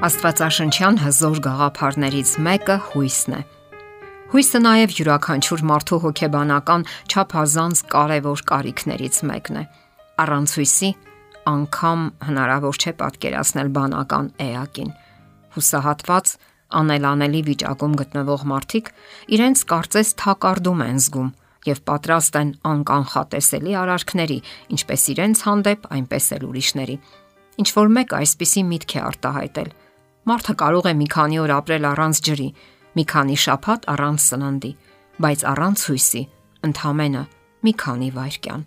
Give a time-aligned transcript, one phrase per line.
[0.00, 3.40] Աստվածաշնչյան հզոր գաղափարներից մեկը հույսն է։
[4.32, 9.64] Հույսը նաև յուրաքանչյուր մարդու հոգեբանական ճափազանց կարևոր կարիքներից մեկն է։
[10.24, 10.90] Առանց հույսի
[11.52, 14.94] անգամ հնարավոր չէ պատկերացնել բանական էակին։
[15.60, 16.32] Հուսահատված,
[16.80, 18.90] անելանելի վիճակում գտնվող մարդիկ
[19.36, 21.30] իրենց կարծես թակարդում են զգում
[21.68, 24.40] եւ պատրաստ են անկանխատեսելի արարքների,
[24.80, 26.98] ինչպես իրենց հանդեպ, այնպես էլ ուրիշների։
[27.60, 29.72] Ինչ որ մեկ այսպիսի միտք է արտահայտել
[30.28, 32.48] Մարդը կարող է մի քանի օր ապրել առանց ջրի,
[32.96, 34.72] մի քանի շաբաթ առանց սննդի,
[35.20, 36.22] բայց առանց հույսի
[36.70, 38.62] ընդհանրապես մի քանի վայրկյան։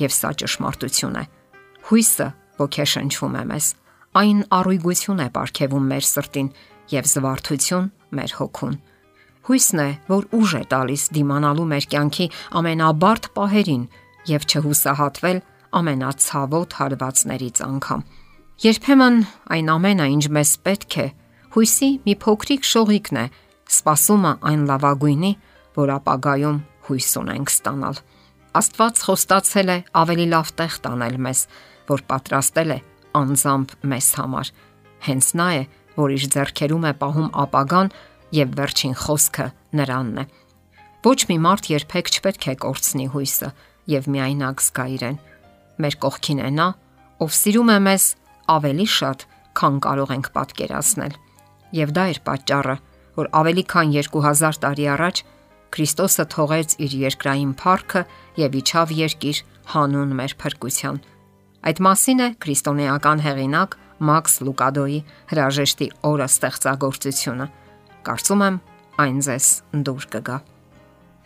[0.00, 1.24] Եվ սա ճշմարտություն է։
[1.88, 2.28] Հույսը
[2.62, 3.66] ոգեշնչում է մեզ։
[4.22, 6.48] Այն առույգություն է ապարգևում մեր սրտին
[6.92, 8.74] եւ զվարթություն մեր հոգուն։
[9.42, 12.26] Հույսն է, որ ուժ է տալիս դիմանալու մեր կյանքի
[12.62, 13.84] ամենաբարդ պահերին
[14.32, 15.38] եւ չհուսահատվել
[15.82, 18.04] ամենացավոտ հարվածներից անգամ։
[18.60, 21.06] Երբեմն այն ամենը, ինչ մեզ պետք է,
[21.56, 23.24] հույսի մի փոքրիկ շողիկն է,
[23.72, 25.32] սпасումը այն լավագույնի,
[25.78, 28.00] որ ապագայում հույս ունենք ստանալ։
[28.60, 31.40] Աստված խոստացել է ավելի լավ տեղ տանել մեզ,
[31.88, 32.78] որ պատրաստել է
[33.22, 34.52] անձամբ մեզ համար։
[35.08, 35.62] Հենց նա է,
[35.96, 37.92] որ իր ձեռքերում է պահում ապագան
[38.36, 39.46] եւ վերջին խոսքը
[39.80, 40.24] նրանն է։
[41.02, 43.48] Ոչ մի մարդ երբեք չպետք է կորցնի հույսը
[43.92, 45.22] եւ միայնակ զգա իրեն։
[45.82, 46.68] Մեր կողքին է նա,
[47.24, 48.04] ով սիրում է մեզ
[48.50, 49.26] ավելի շատ,
[49.58, 51.14] քան կարող ենք պատկերացնել։
[51.72, 52.76] Եվ դա էր պատճառը,
[53.16, 55.22] որ ավելի քան 2000 տարի առաջ
[55.72, 58.02] Քրիստոսը թողեց իր երկրային փառքը
[58.36, 59.38] եւ իջավ երկիր
[59.72, 60.98] հանուն մեր փրկության։
[61.62, 64.98] Այդ մասին է քրիստոնեական հեղինակ Մաքս Լուկադոյի
[65.32, 67.46] հրաժեշտի օրը ստեղծագործությունը։
[68.08, 68.58] Կարծում եմ
[69.06, 69.48] այն ձեզ
[69.86, 70.38] դուր կգա։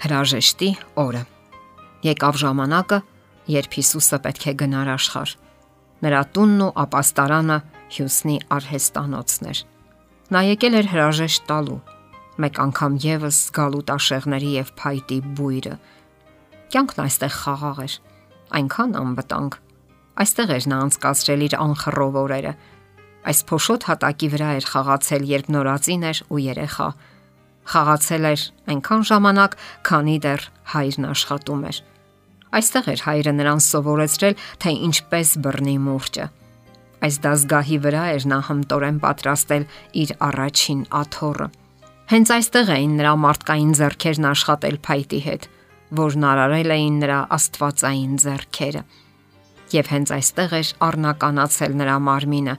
[0.05, 0.71] Հրաժեշտի
[1.07, 1.25] օրը։
[2.07, 3.01] Եկավ ժամանակը,
[3.57, 5.35] երբ Հիսուսը պետք է գնար աշխարհ
[6.05, 7.57] Նրա տունն ու ապաստարանը
[7.97, 9.61] Հյուսնի արհեստանոցն էր։
[10.37, 11.79] Նա եկել էր հրաժեշտ տալու,
[12.45, 15.75] մեկ անգամ եւս գալու տաշեղների եւ փայտի բույրը։
[16.75, 17.95] Կյանքն այստեղ խաղաղ էր,
[18.61, 19.59] այնքան անվտանգ։
[20.27, 22.55] Այստեղ էր նա անցկացրել իր անխռով օրերը։
[23.27, 26.89] Այս փոշոտ հատակի վրա էր խաղացել, երբ նորածին էր ու երեխա։
[27.67, 28.43] Խաղացել էր
[28.77, 31.81] այնքան ժամանակ, քանի դեռ հայրն աշխատում էր
[32.57, 36.27] Այստեղ էր հայրը նրան սովորեցրել, թե ինչպես բռնի մուրճը։
[37.07, 39.65] Այս դասգահի վրա էր նա հմտորեն պատրաստել
[40.03, 41.49] իր առաջին աթոռը։
[42.07, 45.49] Հենց այստեղ էին նրա մարդկային зерքերն աշխատել փայտի հետ,
[46.01, 48.83] որն արարել էին նրա աստվածային зерքերը։
[49.77, 52.55] Եվ հենց այստեղ էր առնականացել նրա մարմինը,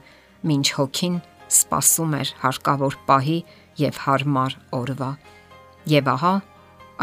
[0.58, 1.16] ինչ հոգին
[1.48, 3.38] սпасում էր հարկավոր պահի
[3.80, 5.10] եւ հարմար օրվա։
[5.88, 6.34] Եվ ահա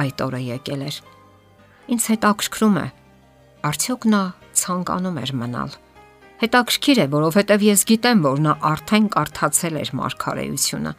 [0.06, 1.02] այդ օրը եկել էր։
[1.86, 2.86] Ինձ հետաքրքրում է,
[3.70, 4.22] արդյոք նա
[4.58, 5.76] ցանկանում էր մնալ։
[6.42, 10.94] Հետաքրքիր է, որովհետև ես գիտեմ, որ նա արդեն կարդացել էր Մարգարեությունը։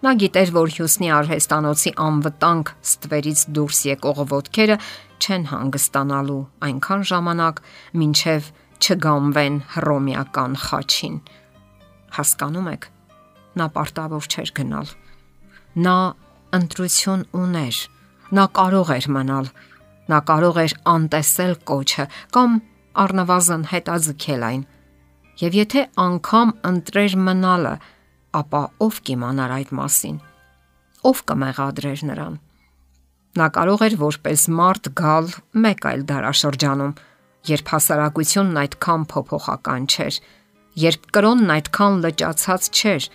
[0.00, 4.76] Նա գիտեր, որ Հյուսնի արհեստանոցի անվտանգ ստվերից դուրս եկող ոտքերը
[5.20, 6.40] չեն հանգստանալու
[6.70, 7.60] այնքան ժամանակ,
[8.00, 11.16] մինչև չգամվեն հռոմեական խաչին։
[12.16, 12.86] Հասկանում եք,
[13.60, 14.94] նա պարտավոր չէր գնալ։
[15.84, 15.98] Նա
[16.56, 17.76] ընտրություն ուներ։
[18.30, 19.52] Նա կարող էր մնալ,
[20.10, 22.58] Նա կարող էր անտեսել կոչը կամ
[23.04, 24.62] առնվազն հետաձգել այն։
[25.40, 27.74] Եվ եթե անգամ ընտրեր մնալը,
[28.40, 30.16] ապա ով կիմանար այդ մասին։
[31.10, 32.34] Ով կմեղադրեր նրան։
[33.38, 35.30] Նա կարող էր որպես մարդ գալ
[35.64, 36.94] մեկ այլ դարաշրջանում,
[37.50, 40.16] երբ հասարակությունն այդքան փոփոխական չէր,
[40.84, 43.06] երբ կրոնն այդքան լճացած չէր,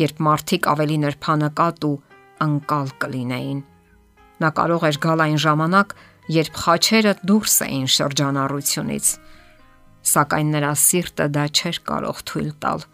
[0.00, 1.96] երբ մարդիկ ավելի նրբանակատ ու
[2.44, 3.60] անկալ կլինեին։
[4.40, 5.94] Նա կարող էր գալ այն ժամանակ,
[6.28, 9.06] երբ խաչերը դուրս էին շրջանառությունից։
[10.10, 12.84] Սակայն նրա սիրտը դա չէր կարող թույլ տալ։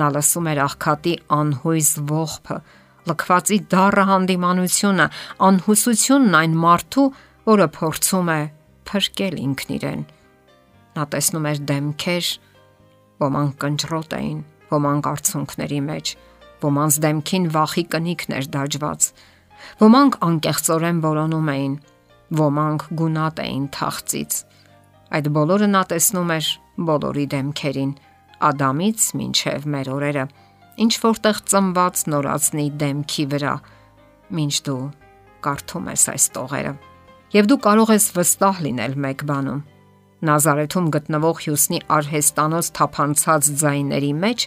[0.00, 2.56] Նա լսում էր աղքատի անհույս ողբը,
[3.12, 5.06] լքվածի դառը հանդիմանությունը,
[5.48, 7.06] անհուսությունն այն մարդու,
[7.52, 8.40] որը փորձում է
[8.88, 10.02] փրկել ինքն իրեն։
[10.92, 12.26] Նա տեսնում էր դեմքեր,
[13.22, 14.40] ոմանք կնճռոտ էին,
[14.72, 16.12] ոմանք արցունքների մեջ,
[16.62, 19.08] ոմանց դեմքին վախի կնիքներ դաջված,
[19.82, 21.74] ոմանք անկեղծորեն որոնում էին,
[22.38, 24.38] ոմանք գունատ էին թաղծից։
[25.12, 26.46] Այդ բոլորը նա տեսնում էր
[26.88, 27.92] բոլորի դեմքերին,
[28.42, 30.24] Ադամից մինչև մեր օրերը,
[30.82, 33.52] ինչ որտեղ ծնված նորածնի դեմքի վրա,
[34.42, 34.80] ինչ դու
[35.46, 36.72] կարդում ես այս տողերը։
[37.32, 39.60] Եվ դու կարող ես վստահ լինել մեկ բանում։
[40.22, 44.44] Նազարեթում գտնվող Հյուսնի արհեստանոց թափանցած ձայների մեջ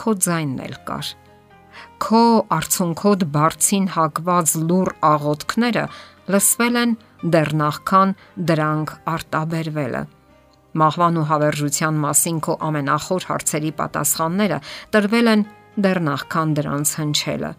[0.00, 1.08] քո ձայնն էլ կար։
[2.00, 2.22] Քո
[2.56, 5.84] արցունքոտ բարձին հակված լուր աղոթքները
[6.34, 8.14] լսվել են դեռ նախքան
[8.50, 10.02] դրանք արտաբերվելը։
[10.80, 14.58] Մահվան ու հավերժության մասին քո ամենախոր հարցերի պատասխանները
[14.94, 15.46] տրվել են
[15.84, 17.52] դեռ նախքան դրանց հնչելը։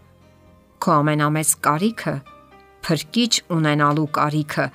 [0.82, 2.14] Քո ամենամեծ կարիքը
[2.82, 4.66] փրկիչ ունենալու կարիքը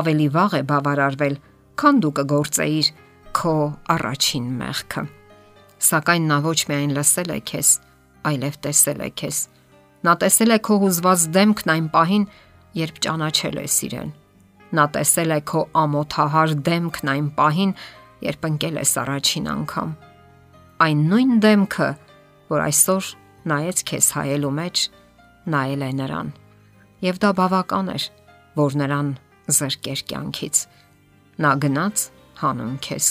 [0.00, 1.34] ավելի վաղ է բավարարվել,
[1.80, 2.90] քան դու կգործեիր
[3.36, 3.54] քո
[3.94, 5.02] առաջին մեղքը։
[5.90, 7.68] Սակայն նա ոչ միայն լսել է քեզ,
[8.30, 9.38] այլև տեսել է քեզ։
[10.06, 12.26] Նա տեսել է քո հուզված դեմքն այն պահին,
[12.80, 14.10] երբ ճանաչել ես իրեն։
[14.76, 17.72] Նա տեսել է քո ամոթահար դեմքն այն պահին,
[18.26, 19.90] երբ ընկել ես առաջին անգամ։
[20.80, 21.88] Այն նույն դեմքը,
[22.50, 23.08] որ այսօր
[23.50, 24.84] նայեց քեզ հայելու մեջ,
[25.50, 26.30] նայել է նրան։
[27.00, 28.04] Եվ դա բավական էր,
[28.60, 29.10] որ նրան
[29.58, 30.62] զրկեր կյանքից։
[31.40, 32.06] Նա գնաց
[32.40, 33.06] հանուն քեզ։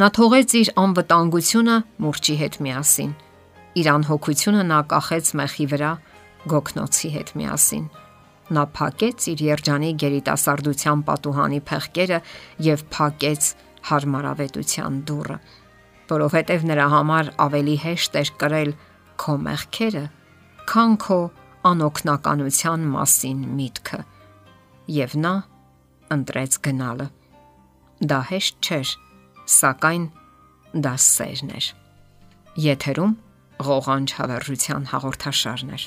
[0.00, 3.12] Նա թողեց իր անվտանգությունը մուրճի հետ միասին։
[3.74, 5.92] Իր անհոգությունը նա կախեց մეხի վրա
[6.54, 7.86] գոքնոցի հետ միասին։
[8.52, 12.18] Նա փակեց իր երջանի գերիտասարդության պատուհանի փեղկերը
[12.66, 13.46] եւ փակեց
[13.88, 15.38] հարմարավետության դուռը,
[16.10, 18.74] որովհետեւ նրա համար ավելի հեշտ էր կրել
[19.24, 20.04] քո մեղքերը,
[20.68, 21.18] քան քո
[21.70, 24.00] անօքնականության մասին միտքը։
[24.94, 25.34] Եվ նա
[26.14, 27.08] ընտրեց գնալը։
[28.04, 28.94] Դա հեշտ չէր,
[29.54, 30.06] սակայն
[30.84, 31.68] դա սերն էր։
[32.64, 33.12] Եթերում
[33.64, 35.86] ղողանջ հավերժության հաղորդաշարներ։